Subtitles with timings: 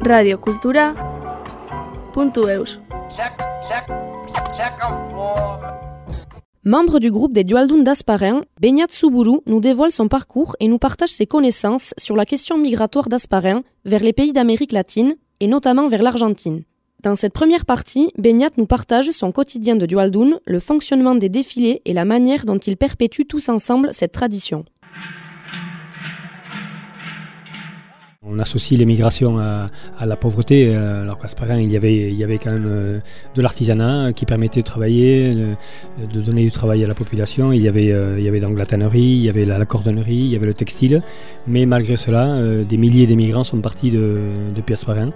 [0.00, 2.80] Radiocultura.eus
[6.64, 11.08] Membre du groupe des Dualdun d'Asparin, Benyat Suburu nous dévoile son parcours et nous partage
[11.08, 16.02] ses connaissances sur la question migratoire d'Asparin vers les pays d'Amérique latine et notamment vers
[16.02, 16.64] l'Argentine.
[17.02, 21.80] Dans cette première partie, Benyat nous partage son quotidien de Dualdun, le fonctionnement des défilés
[21.84, 24.64] et la manière dont ils perpétuent tous ensemble cette tradition.
[28.30, 29.70] On associe l'émigration à,
[30.04, 32.98] la pauvreté, euh, alors qu'à Sparin, il y avait, il y avait quand même euh,
[33.34, 37.52] de l'artisanat qui permettait de travailler, de, donner du travail à la population.
[37.52, 40.14] Il y avait, euh, il y avait donc la tannerie, il y avait la, cordonnerie,
[40.14, 41.02] il y avait le textile.
[41.46, 44.20] Mais malgré cela, des milliers d'émigrants sont partis de,
[44.54, 45.10] de Sparin.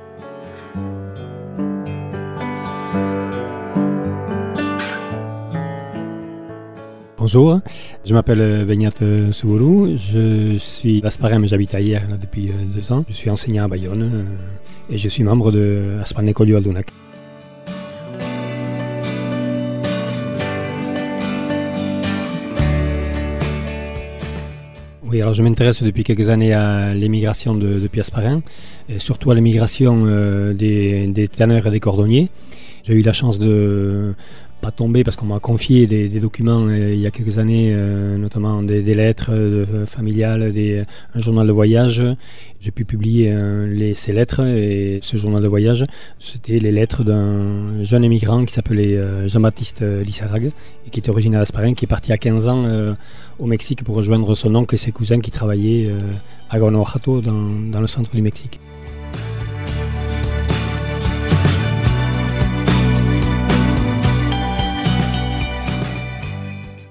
[7.22, 7.60] Bonjour,
[8.04, 8.90] je m'appelle Benyat
[9.30, 13.04] Souboulou, je suis Asparin mais j'habite ailleurs depuis euh, deux ans.
[13.08, 16.88] Je suis enseignant à Bayonne euh, et je suis membre de Asparin École Aldunac.
[25.04, 28.42] Oui, alors je m'intéresse depuis quelques années à l'émigration de, de Piasparin,
[28.88, 32.30] et surtout à l'émigration euh, des, des et des cordonniers.
[32.82, 34.14] J'ai eu la chance de
[34.62, 38.16] pas tombé parce qu'on m'a confié des, documents euh, il y a quelques années, euh,
[38.16, 40.54] notamment des, lettres euh, familiales,
[41.14, 42.00] un journal de voyage.
[42.60, 43.34] J'ai pu publier
[43.96, 45.84] ces lettres et ce journal de voyage,
[46.20, 50.52] c'était les lettres d'un jeune émigrant qui s'appelait Jean-Baptiste Lissarag
[50.86, 52.94] et qui était originaire d'Asparin, qui est parti à 15 ans
[53.40, 55.90] au Mexique pour rejoindre son oncle et ses cousins qui travaillaient
[56.50, 58.60] à Guanajuato dans le centre du Mexique.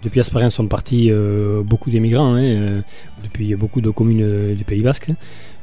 [0.03, 2.81] Depuis Asparin sont partis euh, beaucoup d'émigrants, hein, euh,
[3.23, 5.11] depuis beaucoup de communes euh, du Pays Basque,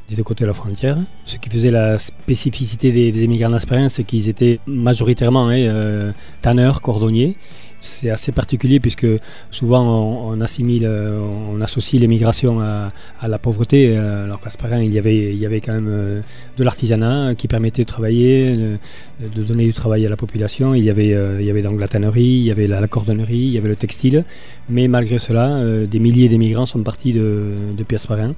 [0.09, 0.97] des deux côtés de la frontière.
[1.25, 3.57] Ce qui faisait la spécificité des, émigrants
[3.89, 7.35] c'est qu'ils étaient majoritairement hein, tanneurs, cordonniers,
[7.81, 9.07] c'est assez particulier puisque
[9.51, 9.83] souvent
[10.29, 11.19] on, assimile, euh,
[11.51, 12.91] on associe l'émigration à,
[13.27, 14.49] la pauvreté, euh, alors qu'à
[14.81, 16.21] il y avait, il y avait quand même euh,
[16.57, 20.75] de l'artisanat qui permettait de travailler, de, donner du travail à la population.
[20.75, 23.69] Il y avait, il donc la tannerie, il y avait la, cordonnerie, il y avait
[23.69, 24.23] le textile,
[24.69, 28.33] mais malgré cela, des milliers d'émigrants sont partis de, de Piasparin.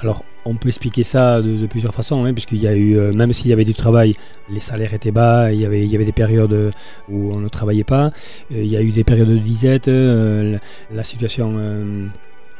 [0.00, 3.32] Alors, on peut expliquer ça de, plusieurs façons, hein, puisqu'il y a eu, euh, même
[3.32, 4.14] s'il y avait du travail,
[4.50, 6.72] les salaires étaient bas, il y avait, des périodes
[7.08, 8.10] où on ne travaillait pas, euh,
[8.50, 10.58] il y a eu des périodes de disette, euh,
[10.92, 11.54] la situation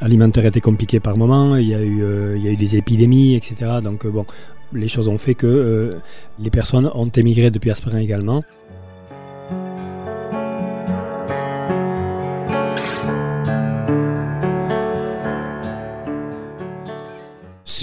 [0.00, 2.04] alimentaire était compliquée par moments, il y a eu,
[2.36, 3.80] il y a eu des épidémies, etc.
[3.82, 4.26] Donc bon,
[4.72, 5.98] les choses ont fait que
[6.38, 8.42] les personnes ont émigré depuis Aspirin également.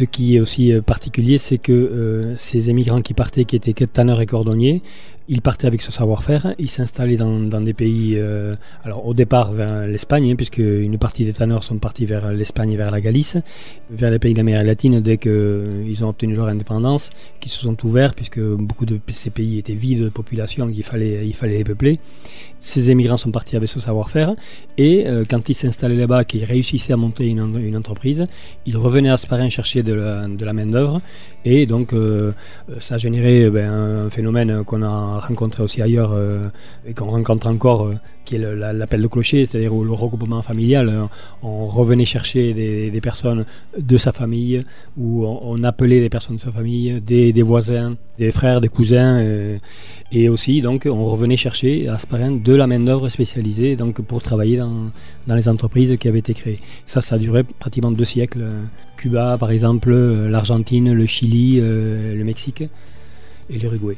[0.02, 3.86] Ce qui est aussi euh, particulier, c'est que euh, ces émigrants qui partaient, qui étaient
[3.86, 4.82] tanneurs et cordonniers,
[5.28, 9.86] ils partaient avec ce savoir-faire, ils s'installaient dans, des pays, euh, alors au départ vers
[9.86, 13.38] l'Espagne, hein, puisque une partie des tanneurs sont partis vers l'Espagne et vers la Galice,
[13.92, 18.16] vers les pays d'Amérique latine dès qu'ils ont obtenu leur indépendance, qui se sont ouverts,
[18.16, 22.00] puisque beaucoup de ces pays étaient vides de population, qu'il fallait, il fallait les peupler.
[22.64, 24.36] Ces émigrants sont partis avec ce savoir-faire,
[24.78, 28.28] et euh, quand ils s'installaient là-bas, qu'ils réussissaient à monter une, entreprise,
[28.68, 31.02] ils revenaient à Sparin chercher de la, main-d'œuvre,
[31.44, 32.34] et donc euh,
[32.80, 36.44] ça a généré ben, un phénomène qu'on a rencontré aussi ailleurs euh,
[36.88, 37.96] et qu'on rencontre encore, euh,
[38.26, 40.90] qui est l'appel de clocher, c'est-à-dire le regroupement familial.
[40.90, 41.06] Euh,
[41.44, 43.46] on revenait chercher des, personnes
[43.78, 44.64] de sa famille,
[44.98, 49.20] ou on, appelait des personnes de sa famille, des, voisins, des frères, des cousins,
[50.12, 54.58] et aussi donc on revenait chercher à Sparin de la main-d'œuvre spécialisée donc, pour travailler
[54.58, 54.92] dans,
[55.28, 56.60] dans les entreprises qui avaient été créées.
[56.86, 58.46] Ça, ça a duré pratiquement deux siècles.
[58.98, 62.64] Cuba, par exemple, l'Argentine, le Chili, le Mexique
[63.50, 63.98] et l'Uruguay.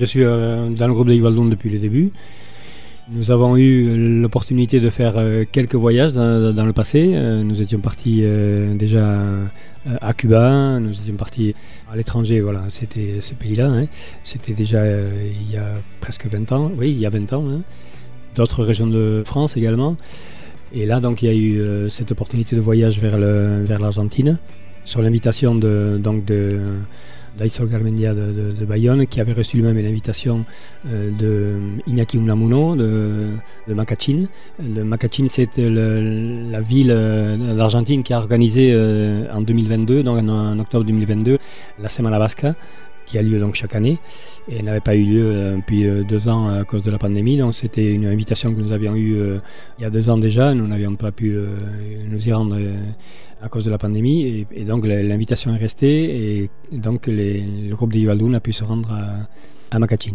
[0.00, 2.10] Je suis euh, dans le groupe de Yvaldon depuis le début.
[3.12, 7.10] Nous avons eu l'opportunité de faire euh, quelques voyages dans, le passé.
[7.14, 8.22] Euh, nous étions partis
[8.74, 9.18] déjà
[10.00, 11.54] à Cuba, nous étions partis
[11.90, 13.66] à l'étranger, voilà, c'était ce pays-là.
[13.66, 13.86] Hein.
[14.22, 17.44] C'était déjà il y a presque 20 ans, oui, il y a 20 ans.
[17.50, 17.62] Hein.
[18.36, 19.96] D'autres régions de France également.
[20.72, 24.38] Et là, donc, il y a eu cette opportunité de voyage vers l'Argentine,
[24.84, 26.60] sur l'invitation de, donc de
[27.40, 30.44] d'Aïsol Garmendia de, Bayonne, qui avait reçu lui-même une invitation
[30.86, 33.30] euh, de Iñaki Unamuno de,
[33.66, 34.26] de Macachin.
[34.62, 40.58] Le Macachin, c'est la ville euh, d'Argentine qui a organisé euh, en 2022, donc en,
[40.58, 41.38] octobre 2022,
[41.80, 42.54] la Semana Basca,
[43.06, 43.98] qui a lieu donc chaque année
[44.46, 47.38] et n'avait pas eu lieu depuis deux ans à cause de la pandémie.
[47.38, 49.16] Donc c'était une invitation que nous avions eue
[49.78, 50.54] il y a deux ans déjà.
[50.54, 51.36] Nous n'avions pas pu
[52.08, 52.56] nous y rendre
[53.42, 57.98] à cause de la pandémie et, donc l'invitation est restée et donc le groupe de
[57.98, 59.28] Yuvaldoun a pu se rendre à,
[59.74, 60.14] à Makachin.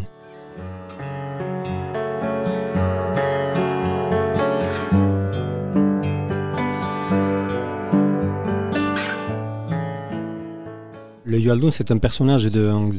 [11.28, 12.92] Le Yualdun, c'est un personnage de, on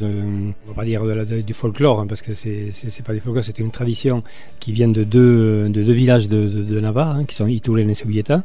[0.66, 1.02] va pas dire
[1.44, 4.22] du folklore, hein, parce que c'est pas du folklore, c'est une tradition
[4.58, 8.42] qui vient de deux, de deux villages de, Navarre, hein, qui sont Ituren et Seguieta.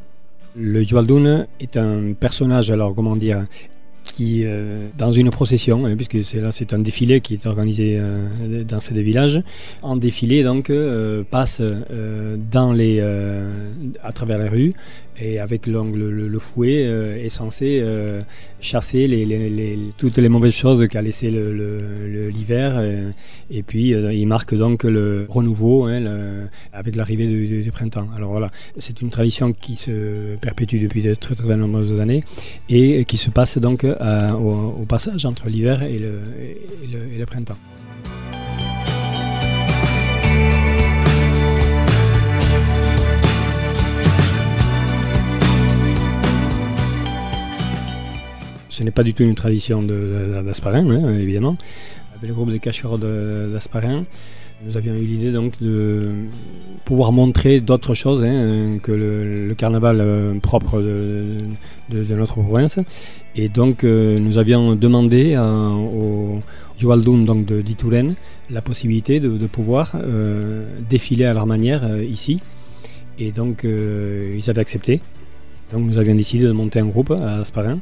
[0.54, 3.46] Le Yualdun est un personnage, alors comment dire,
[4.04, 7.96] qui, euh, dans une procession, hein, puisque c'est là c'est un défilé qui est organisé
[7.98, 9.42] euh, dans ces deux villages,
[9.82, 11.62] en défilé donc euh, passe
[12.50, 14.74] dans les, à travers les rues
[15.20, 17.84] et avec l'angle le, fouet est censé
[18.60, 22.82] chasser les, toutes les mauvaises choses qu'a laissé l'hiver
[23.50, 28.08] et puis il marque donc le renouveau hein, avec l'arrivée du, printemps.
[28.16, 32.24] Alors voilà, c'est une tradition qui se perpétue depuis de très très nombreuses années
[32.68, 37.58] et qui se passe donc au, passage entre l'hiver et le, printemps.
[48.72, 51.58] Ce n'est pas du tout une tradition d'Asparin, hein, évidemment.
[52.16, 54.02] Avec le groupe des cacheurs d'Asparin,
[54.64, 56.08] nous avions eu l'idée donc de
[56.86, 62.78] pouvoir montrer d'autres choses hein, que le, carnaval euh, propre de, notre province.
[63.36, 66.40] Et donc euh, nous avions demandé au
[66.78, 67.62] Jualdun donc de
[68.48, 72.40] la possibilité de, pouvoir euh, défiler à leur manière ici.
[73.18, 75.02] Et donc ils avaient accepté.
[75.72, 77.78] Donc nous avions décidé de monter un groupe à Asparin.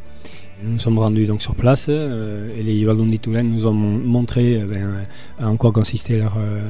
[0.62, 4.66] Nous sommes rendus donc sur place euh, et les Yvaldon d'Itoulen nous ont montré euh,
[4.66, 5.06] ben,
[5.42, 6.60] en quoi consistait leur, euh,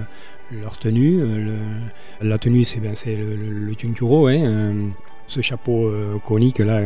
[0.52, 1.22] leur tenue.
[2.20, 3.74] la tenue, c'est ben, le, le,
[4.28, 4.74] hein,
[5.26, 5.92] ce chapeau
[6.24, 6.82] conique là,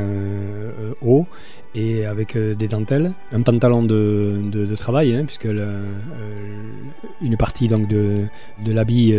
[1.01, 1.27] haut
[1.75, 3.13] et avec des dentelles.
[3.33, 5.49] Un pantalon de, travail, hein, puisque
[7.23, 8.27] une partie donc, de,
[8.67, 9.15] l'habit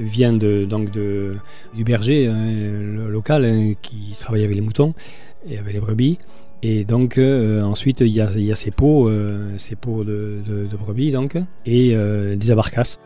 [0.00, 1.36] vient donc, de,
[1.74, 4.94] du berger hein, local qui travaille avec les moutons
[5.48, 6.18] et avec les brebis.
[6.62, 12.36] Et donc euh, ensuite il y, a, ces pots, euh, de, brebis donc, et euh,
[12.36, 12.98] des abarcasses.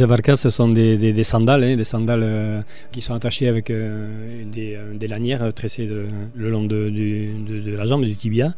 [0.00, 5.52] Les abarcasses ce sont des, sandales, hein, des sandales qui sont attachées avec des, lanières
[5.52, 5.86] tressées
[6.34, 6.90] le long de,
[7.76, 8.54] la jambe, du tibia.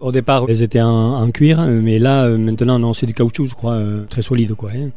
[0.00, 3.54] Au départ, elles étaient en, cuir, mais là, euh, maintenant, non, c'est du caoutchouc, je
[3.54, 4.70] crois, euh, très solide, quoi.
[4.74, 4.90] Hein.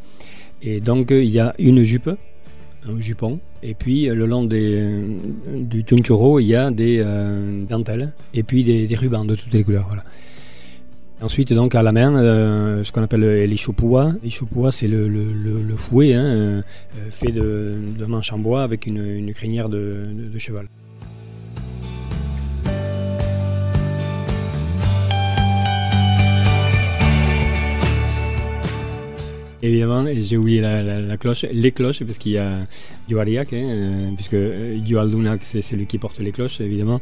[0.61, 6.39] Et donc, il y a une jupe, un jupon, et puis le long du tunkuro,
[6.39, 10.03] il y a des euh, dentelles, et puis des, rubans de toutes les couleurs, voilà.
[11.23, 14.13] Ensuite, donc, à la main, ce qu'on appelle l'échopoua.
[14.23, 16.63] L'échopoua, c'est le, fouet hein,
[17.09, 20.67] fait de, manches en bois avec une, crinière de cheval.
[29.63, 32.67] Évidemment, j'ai oublié la, cloche, les cloches, parce qu'il y a
[33.07, 36.99] Yuariak, hein, euh, puisque Yualdunak, c'est celui qui porte les cloches, évidemment.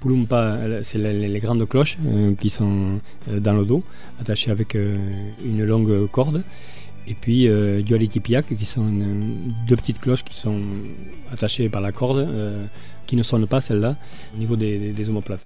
[0.00, 2.98] Pulumpa, c'est les, grandes cloches euh, qui sont
[3.30, 3.84] euh, dans le dos,
[4.20, 6.42] attachées avec une longue corde.
[7.06, 8.90] Et puis euh, qui sont
[9.68, 10.58] deux petites cloches qui sont
[11.32, 12.28] attachées par la corde,
[13.06, 13.96] qui ne sonnent pas celles-là,
[14.34, 15.44] au niveau des, des omoplates.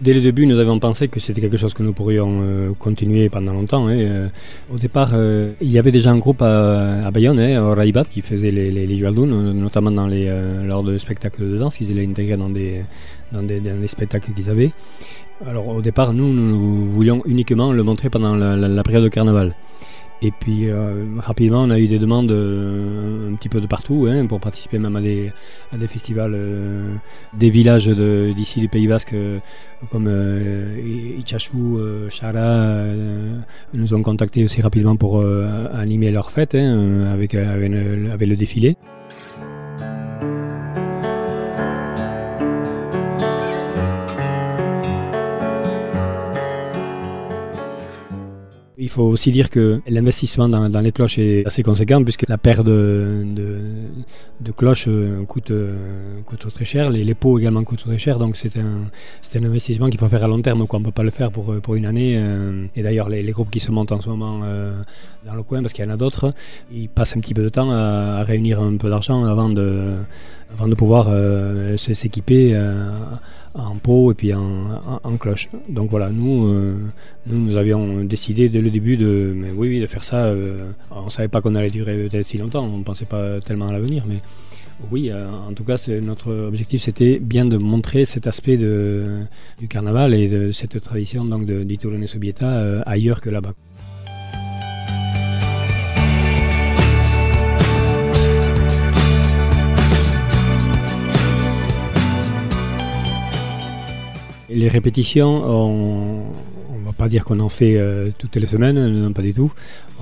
[0.00, 3.28] Dès le début, nous avions pensé que c'était quelque chose que nous pourrions euh, continuer
[3.28, 3.86] pendant longtemps.
[3.86, 4.28] Hein, euh,
[4.72, 8.22] au départ, euh, il y avait déjà un groupe à, Bayonne, hein, au Raibat, qui
[8.22, 10.32] faisait les, les, notamment dans les,
[10.64, 11.82] lors de spectacles de danse.
[11.82, 12.82] Ils l'intégraient dans des,
[13.30, 14.70] dans des, dans des spectacles qu'ils avaient.
[15.46, 19.54] Alors au départ, nous, nous voulions uniquement le montrer pendant la période de carnaval.
[20.22, 24.06] Et puis euh, rapidement, on a eu des demandes euh, un petit peu de partout
[24.08, 25.32] hein, pour participer même à des,
[25.72, 26.94] à des festivals euh,
[27.32, 29.14] des villages d'ici du Pays Basque
[29.90, 30.08] comme
[31.18, 32.84] Ichachou, Chara
[33.72, 35.24] nous ont contactés aussi rapidement pour
[35.72, 38.76] animer leur fête hein, avec, avec, avec le défilé.
[48.82, 52.64] Il faut aussi dire que l'investissement dans, les cloches est assez conséquent puisque la paire
[52.64, 53.26] de,
[54.56, 55.74] cloches euh, coûte, euh,
[56.24, 60.08] coûte très cher, les, pots également coûtent très cher, donc c'est un, investissement qu'il faut
[60.08, 62.14] faire à long terme, on ne peut pas le faire pour, pour une année.
[62.16, 62.64] Euh.
[62.74, 64.40] et d'ailleurs, les, groupes qui se montent en ce moment
[65.26, 66.32] dans le coin, parce qu'il y en a d'autres,
[66.72, 71.10] ils passent un petit peu de temps à, réunir un peu d'argent avant de pouvoir
[71.76, 72.58] s'équiper
[73.54, 75.48] en pot et puis en, cloche.
[75.68, 76.76] Donc voilà, nous, euh,
[77.26, 80.24] nous, nous, avions décidé dès le début de, mais oui, de faire ça.
[80.24, 83.40] Euh, on ne savait pas qu'on allait durer peut-être si longtemps, on ne pensait pas
[83.40, 84.20] tellement à l'avenir, mais
[84.90, 89.24] oui, euh, en tout cas, notre objectif, c'était bien de montrer cet aspect de,
[89.58, 91.66] du carnaval et de cette tradition donc de
[92.06, 93.54] Sobieta ailleurs que là-bas.
[104.50, 106.24] Les répétitions, on
[106.78, 109.52] ne va pas dire qu'on en fait euh, toutes les semaines, non pas du tout.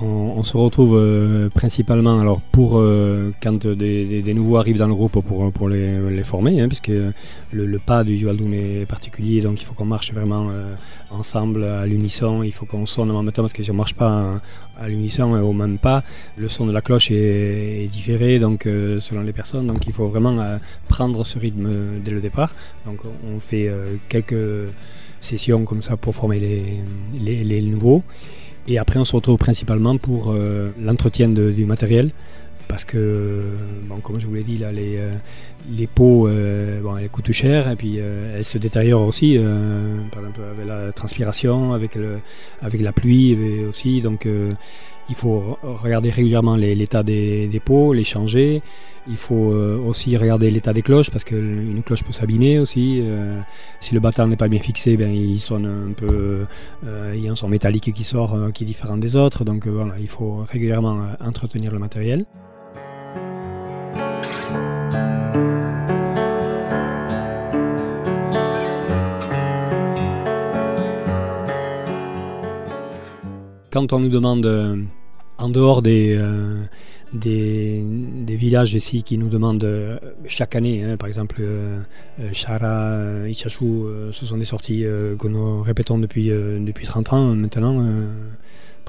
[0.01, 5.19] On, se retrouve euh, principalement alors pour euh, quand des, nouveaux arrivent dans le groupe
[5.21, 6.91] pour, pour les, former, hein, puisque
[7.51, 10.49] le, pas du Jualdoun est particulier, donc il faut qu'on marche vraiment
[11.11, 13.77] ensemble à l'unisson, il faut qu'on sonne en même temps, parce que si on ne
[13.77, 14.41] marche pas
[14.79, 16.03] à l'unisson au même pas,
[16.37, 20.37] le son de la cloche est, différé donc selon les personnes, donc il faut vraiment
[20.87, 21.69] prendre ce rythme
[22.03, 22.53] dès le départ.
[22.85, 23.69] Donc on fait
[24.07, 24.69] quelques
[25.21, 28.03] sessions comme ça pour former les, nouveaux.
[28.69, 32.11] Et après, on se retrouve principalement pour euh, l'entretien du matériel.
[32.67, 33.41] Parce que,
[34.03, 35.11] comme je vous l'ai dit, là, les, euh,
[35.71, 39.39] les pots, euh, bon, elles coûtent cher et puis elles se détériorent aussi.
[40.11, 42.19] par exemple, avec la transpiration, avec, le,
[42.61, 43.35] avec la pluie
[43.67, 44.01] aussi.
[44.01, 44.27] Donc,
[45.09, 48.61] il faut regarder régulièrement l'état des, pots, les changer.
[49.07, 53.01] Il faut euh, aussi regarder l'état des cloches parce qu'une cloche peut s'abîmer aussi.
[53.03, 53.39] Euh,
[53.79, 56.45] si le battant n'est pas bien fixé, ben, il un peu.
[56.85, 59.43] Euh, il y a un son métallique qui sort qui est différent des autres.
[59.43, 62.25] Donc voilà, il faut régulièrement entretenir le matériel.
[73.71, 74.89] Quand on nous demande
[75.39, 76.63] en dehors des, euh,
[77.13, 77.83] des,
[78.35, 81.79] villages ici qui nous demandent euh, chaque année, hein, par exemple euh,
[82.33, 83.65] Chara, Ichachu,
[84.11, 87.85] ce sont des sorties que nous répétons depuis, depuis 30 ans maintenant,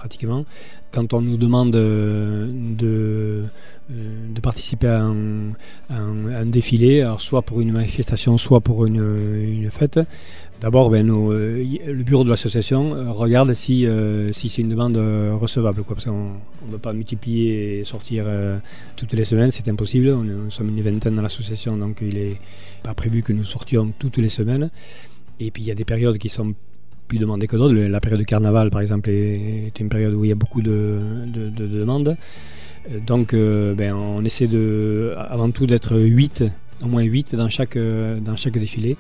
[0.01, 0.45] pratiquement.
[0.93, 3.45] Quand on nous demande de,
[3.89, 10.01] de participer à un, défilé, alors soit pour une manifestation, soit pour une, fête,
[10.61, 14.99] D'abord, ben, euh, le bureau de l'association euh, regarde si, euh, si c'est une demande
[15.43, 16.33] recevable, quoi, parce qu'on
[16.67, 18.27] ne peut pas multiplier et sortir
[18.97, 20.11] toutes les semaines, c'est impossible.
[20.11, 22.41] On, nous sommes une vingtaine dans l'association, donc il n'est
[22.83, 24.71] pas prévu que nous sortions toutes les semaines.
[25.39, 26.53] Et puis il y a des périodes qui sont
[27.11, 27.75] plus demandées que d'autres.
[27.75, 30.99] La période de carnaval, par exemple, est, une période où il y a beaucoup de,
[31.27, 32.17] demandes.
[33.07, 36.45] Donc ben, on essaie de, avant tout d'être 8,
[36.83, 38.97] au moins 8 dans chaque, dans chaque défilé.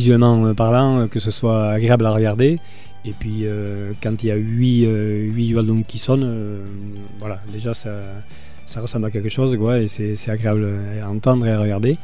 [0.00, 2.58] visuellement euh, parlant, euh, que ce soit agréable à regarder.
[3.04, 6.64] Et puis euh, quand il y a 8, 8 qui sonnent,
[7.18, 7.90] voilà, déjà ça,
[8.66, 10.68] ça ressemble à quelque chose quoi, et c'est agréable
[11.02, 11.96] à entendre et à regarder.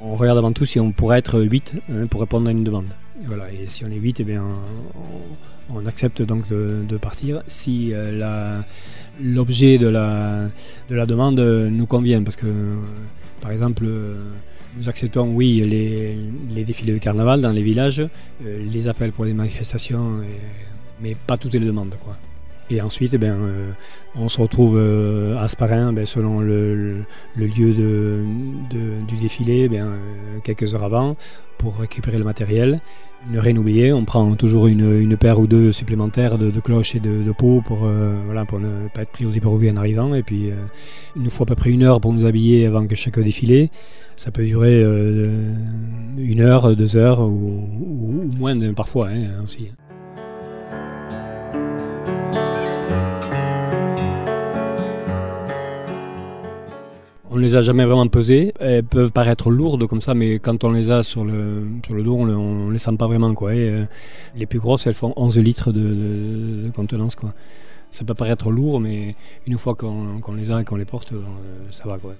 [0.00, 2.86] On regarde avant tout si on pourrait être 8 hein, pour répondre à une demande.
[3.22, 4.44] Et, voilà, et si on est 8, et eh bien,
[5.74, 7.92] on, accepte donc de, partir si
[9.20, 10.48] l'objet de la,
[10.88, 12.22] de la demande nous convient.
[12.22, 12.46] Parce que
[13.40, 13.86] par exemple,
[14.76, 19.32] nous acceptons, oui, les, défilés de carnaval dans les villages, euh, les appels pour les
[19.34, 20.20] manifestations,
[21.00, 21.94] mais pas toutes les demandes.
[22.04, 22.16] Quoi.
[22.70, 23.70] Et ensuite, eh euh,
[24.14, 27.04] on se retrouve euh, à Sparin, ben, selon le,
[27.36, 29.88] lieu du défilé, ben,
[30.44, 31.16] quelques heures avant,
[31.58, 32.80] pour récupérer le matériel.
[33.32, 37.32] Ne rien oublier, on prend toujours une, paire ou deux supplémentaires de, cloches et de,
[37.32, 37.78] pots pour,
[38.26, 40.14] voilà, pour ne pas être pris au dépourvu en arrivant.
[40.14, 40.50] Et puis,
[41.16, 43.70] il nous faut à peu près une heure pour nous habiller avant que chaque défilé.
[44.18, 45.54] Ça peut durer euh,
[46.16, 49.70] une heure, deux heures ou, moins parfois hein, aussi.
[57.30, 58.54] On ne les a jamais vraiment pesées.
[58.58, 62.02] Elles peuvent paraître lourdes comme ça, mais quand on les a sur le, sur le
[62.02, 63.34] dos, on ne les sent pas vraiment.
[63.34, 63.50] Quoi.
[63.52, 63.84] Euh,
[64.34, 67.14] les plus grosses, elles font 11 litres de, contenance.
[67.14, 67.34] Quoi.
[67.90, 69.14] Ça peut paraître lourd, mais
[69.46, 71.20] une fois qu'on les a et qu'on les porte, euh,
[71.70, 71.98] ça va.
[71.98, 72.14] Quoi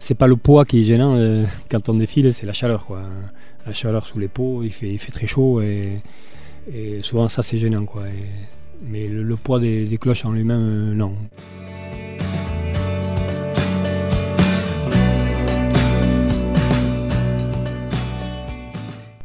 [0.00, 2.84] c'est pas le poids qui est gênant euh, quand on défile, c'est la chaleur.
[2.84, 3.00] Quoi.
[3.66, 6.02] La chaleur sous les peaux, il fait, il fait très chaud et,
[7.00, 7.86] souvent ça c'est gênant.
[7.86, 8.02] Quoi.
[8.86, 11.14] mais le, poids des, cloches en lui-même, non.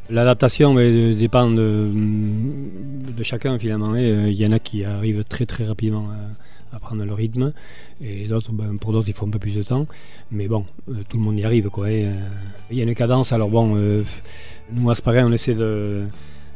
[0.09, 1.91] L'adaptation dépend de,
[3.23, 3.95] chacun finalement.
[3.95, 6.07] Il y en a qui arrivent très très rapidement
[6.73, 7.53] à prendre le rythme.
[8.01, 9.85] Et d'autres, ben, pour d'autres, il faut un peu plus de temps.
[10.31, 11.69] Mais bon, euh, tout le monde y arrive.
[11.69, 12.13] Quoi, euh,
[12.71, 13.31] il y a une cadence.
[13.31, 14.03] Alors bon, euh,
[14.73, 15.55] nous, à Sparin, on essaie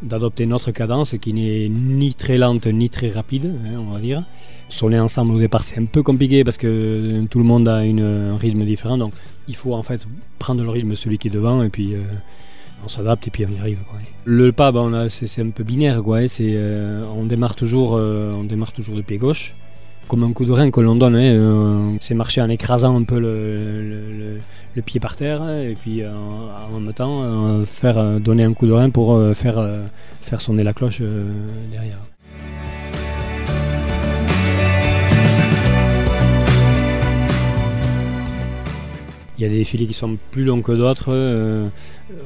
[0.02, 4.24] d'adopter notre cadence qui n'est ni très lente ni très rapide, hein, on va dire.
[4.70, 8.38] Sonner ensemble au départ, c'est un peu compliqué parce que tout le monde a un
[8.38, 8.98] rythme différent.
[8.98, 9.14] Donc
[9.48, 10.06] il faut en fait
[10.40, 11.96] prendre le rythme celui qui est devant et puis
[12.84, 13.80] on s'adapte et puis on y arrive.
[14.26, 14.72] Le pas,
[15.10, 16.02] c'est, un peu binaire.
[16.04, 16.58] Quoi, c'est,
[17.16, 19.56] on, démarre toujours, on démarre toujours de pied gauche
[20.08, 21.16] comme un coup de rein que l'on donne.
[21.16, 24.40] Hein, euh, c'est marcher en écrasant un peu le,
[24.86, 28.72] pied par terre et puis euh, en même temps euh, faire donner un coup de
[28.72, 29.64] rein pour faire,
[30.22, 31.02] faire sonner la cloche
[31.72, 32.00] derrière.
[39.44, 41.68] Il y a des défilés qui sont plus longs que d'autres, euh,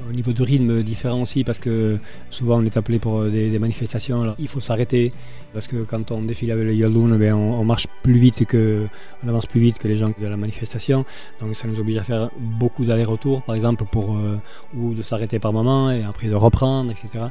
[0.08, 1.98] au niveau de rythme différent aussi, parce que
[2.30, 4.36] souvent on est appelé pour des, manifestations.
[4.38, 5.12] il faut s'arrêter,
[5.52, 8.86] parce que quand on défile avec le Yaldoun, eh on, marche plus vite que,
[9.26, 11.06] on avance plus vite que les gens de la manifestation.
[11.42, 14.38] Donc ça nous oblige à faire beaucoup d'allers-retours, par exemple, pour, euh,
[14.76, 17.26] ou de s'arrêter par moment et après de reprendre, etc.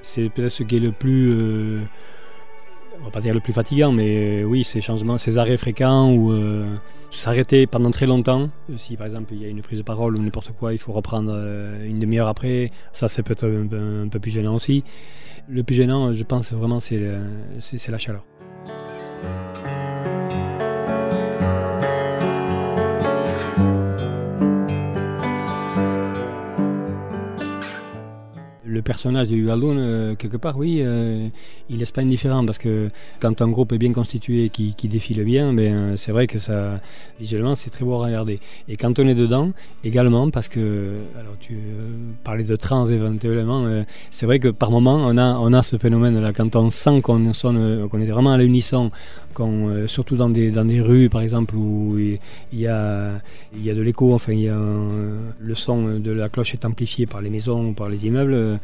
[0.00, 1.80] C'est peut-être ce qui est le plus euh,
[3.00, 6.12] on va pas dire le plus fatigant, mais euh, oui, ces changements, ces arrêts fréquents
[6.12, 6.76] ou euh,
[7.10, 8.50] s'arrêter pendant très longtemps.
[8.76, 10.92] Si par exemple il y a une prise de parole ou n'importe quoi, il faut
[10.92, 14.84] reprendre euh, une demi-heure après, ça c'est peut-être un, peu plus gênant aussi.
[15.48, 17.00] Le plus gênant, je pense vraiment, c'est
[17.88, 18.24] la chaleur.
[28.74, 31.28] Le personnage de Yuvaldoun, euh, quelque part, oui, euh,
[31.70, 32.90] il laisse pas indifférent parce que
[33.20, 36.38] quand un groupe est bien constitué, qui, qui défile bien, ben, euh, c'est vrai que
[36.38, 36.80] ça,
[37.18, 38.40] visuellement, c'est très beau à regarder.
[38.68, 39.52] Et quand on est dedans,
[39.84, 41.56] également, parce que, alors tu
[42.24, 43.64] parlais de trans éventuellement,
[44.10, 46.32] c'est vrai que par moment, on a, on a ce phénomène-là.
[46.32, 48.90] Quand on sent qu'on qu'on est vraiment à l'unisson,
[49.86, 52.18] surtout dans des, dans des rues, par exemple, où il
[52.52, 53.20] y a,
[53.56, 54.58] y a de l'écho, enfin, y a
[55.38, 58.56] le son de la cloche est amplifié par les maisons ou par les immeubles, euh,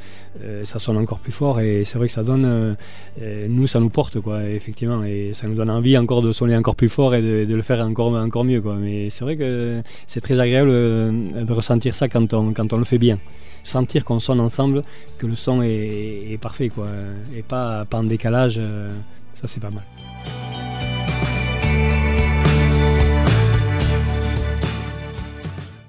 [0.64, 2.74] ça sonne encore plus fort et c'est vrai que ça donne, euh,
[3.20, 6.56] euh, nous ça nous porte quoi, effectivement, et ça nous donne envie encore de sonner
[6.56, 8.76] encore plus fort et de, le faire encore, encore mieux quoi.
[8.76, 12.84] Mais c'est vrai que c'est très agréable de ressentir ça quand on, quand on le
[12.84, 13.18] fait bien
[13.62, 14.80] sentir qu'on sonne ensemble,
[15.18, 16.86] que le son est, parfait, quoi,
[17.36, 18.58] et pas, pas en décalage,
[19.34, 19.84] ça c'est pas mal.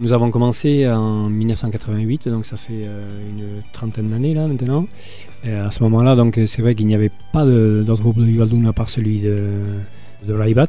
[0.02, 4.88] Nous avons commencé en 1988, donc ça fait euh, une trentaine d'années là maintenant.
[5.44, 8.66] Et à ce moment-là, donc c'est vrai qu'il n'y avait pas d'autres groupes de Yuvaldoun
[8.66, 9.48] à part celui de,
[10.26, 10.66] de Raibat.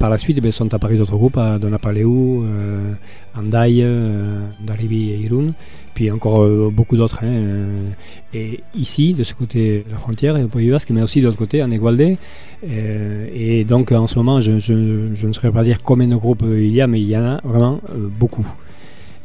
[0.00, 2.94] Par la suite, eh sont apparus d'autres groupes à Donapaleu, euh,
[3.36, 5.52] euh, Daribi et Irun,
[5.92, 7.22] puis encore euh, beaucoup d'autres.
[7.22, 7.90] Hein, euh,
[8.32, 11.36] et ici, de ce côté de la frontière, au Pays Basque, mais aussi de l'autre
[11.36, 12.16] côté, en Egualde.
[12.62, 14.52] et donc en ce moment, je,
[15.26, 17.40] ne saurais pas dire combien de groupes il y a, mais il y en a
[17.44, 17.78] vraiment
[18.18, 18.46] beaucoup.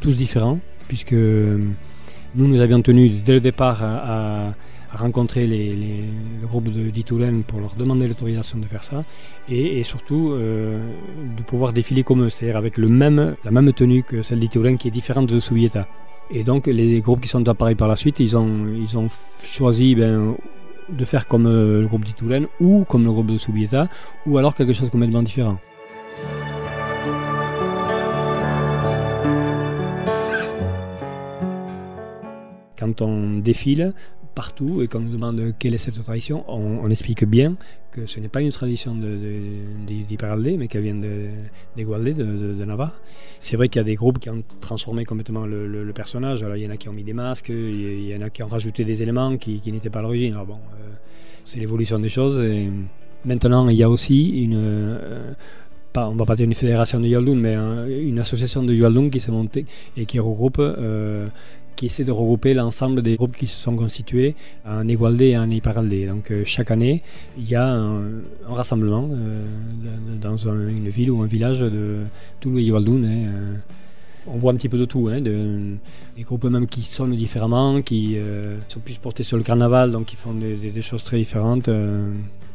[0.01, 0.59] Tous différents,
[0.89, 4.53] puisque nous, nous avions tenu dès le départ à
[4.95, 5.73] rencontrer les,
[6.41, 6.69] le groupe
[7.47, 9.03] pour leur demander l'autorisation de faire ça
[9.49, 10.79] et, surtout euh,
[11.37, 14.77] de pouvoir défiler comme eux, c'est-à-dire avec le même, la même tenue que celle d'Itoulen
[14.77, 15.87] qui est différente de Soubieta.
[16.31, 19.07] Et donc les groupes qui sont apparus par la suite, ils ont, ils ont
[19.43, 20.35] choisi ben,
[20.89, 23.87] de faire comme euh, le groupe d'Itoulen ou comme le groupe de Soubieta
[24.25, 25.59] ou alors quelque chose complètement différent.
[32.85, 33.93] quand on défile,
[34.35, 37.55] partout et qu'on nous demande quelle est cette tradition, on, explique bien
[37.91, 41.29] que ce n'est pas une tradition d'Hyperaldé, de, mais qu'elle vient de,
[41.77, 42.99] de, de, Navarre.
[43.39, 46.45] C'est vrai qu'il y a des groupes qui ont transformé complètement le, personnage.
[46.55, 48.47] Il y en a qui ont mis des masques, il y en a qui ont
[48.47, 50.35] rajouté des éléments qui, n'étaient pas à l'origine.
[50.45, 50.89] Bon, euh,
[51.45, 52.43] c'est l'évolution des choses.
[53.23, 54.57] Maintenant, il y a aussi une...
[54.57, 55.33] Euh,
[55.93, 59.21] pas, on va pas dire une fédération de Yaldoun, mais une association de Yaldoun qui
[59.21, 61.27] s'est montée et qui regroupe euh,
[61.75, 64.35] qui essaie de regrouper l'ensemble des groupes qui se sont constitués
[64.65, 66.05] en Igualdé et en Iparaldé.
[66.05, 67.01] Donc euh, chaque année,
[67.37, 69.43] il y a un, rassemblement euh,
[70.21, 71.99] dans une ville ou un village de
[72.39, 73.05] tout le Igualdoun.
[73.05, 73.55] Hein, euh.
[74.27, 78.17] on voit un petit peu de tout, hein, des groupes même qui sonnent différemment, qui
[78.69, 81.69] sont plus portés sur le carnaval, donc qui font des, choses très différentes.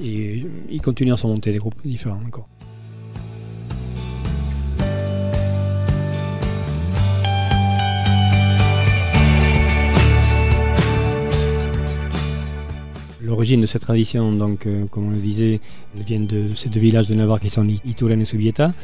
[0.01, 2.49] et ils continuent à se monter, des groupes différents encore.
[13.41, 15.61] L'origine de cette tradition, donc, euh, comme on le disait,
[15.97, 18.75] elle vient de ces deux villages de Navarre qui sont Ituren et Subieta.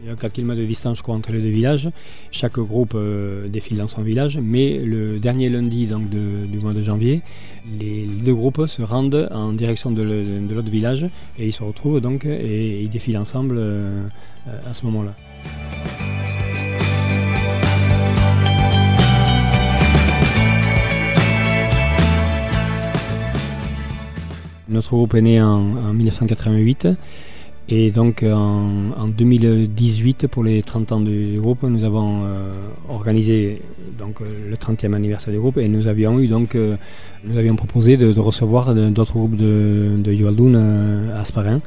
[0.00, 1.90] Il y a 4 km de distance, entre les deux villages.
[2.30, 6.82] Chaque groupe euh, défile dans son village, mais le dernier lundi donc, du mois de
[6.82, 7.22] janvier,
[7.80, 10.02] les deux groupes se rendent en direction de
[10.54, 11.04] l'autre village
[11.36, 14.06] et ils se retrouvent donc et ils défilent ensemble euh,
[14.70, 15.16] à ce moment-là.
[24.68, 26.88] Notre groupe est né en, 1988
[27.68, 32.52] et donc en, 2018, pour les 30 ans du, groupe, nous avons euh,
[32.88, 33.62] organisé
[33.98, 36.76] donc, le 30e anniversaire du groupe et nous avions eu donc euh,
[37.24, 41.60] nous avions proposé de, recevoir d'autres groupes de, de euh, à Asparin.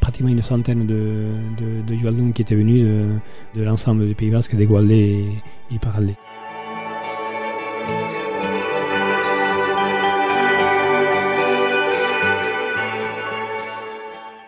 [0.00, 1.24] Pratiquement une centaine de,
[1.58, 2.86] de, qui étaient venus
[3.54, 5.26] de, l'ensemble du Pays Basque, des Gualdés
[5.70, 6.25] et, et.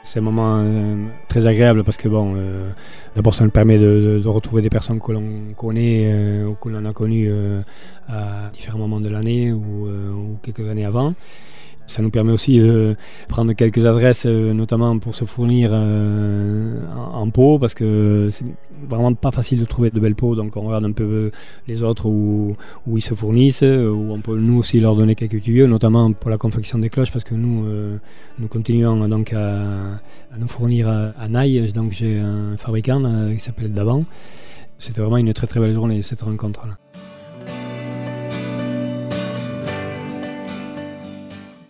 [0.08, 0.96] C'est un moment euh,
[1.28, 2.70] très agréable parce que bon, euh,
[3.14, 6.82] d'abord ça nous permet de, retrouver des personnes que l'on connaît euh, ou que l'on
[6.86, 7.30] a connues
[8.08, 11.12] à différents moments de l'année ou, quelques années avant.
[11.88, 12.96] Ça nous permet aussi de
[13.28, 18.44] prendre quelques adresses, euh, notamment pour se fournir euh, en, peau, parce que c'est
[18.86, 20.36] vraiment pas facile de trouver de belles peaux.
[20.36, 21.30] Donc on regarde un peu
[21.66, 22.54] les autres où,
[22.94, 26.36] ils se fournissent, où on peut nous aussi leur donner quelques tuyaux, notamment pour la
[26.36, 27.96] confection des cloches, parce que nous, euh,
[28.38, 29.98] nous continuons donc à,
[30.38, 31.72] nous fournir à, Naï.
[31.72, 34.04] Donc j'ai un fabricant qui s'appelle Davant.
[34.76, 36.87] C'était vraiment une très très belle journée cette rencontre-là.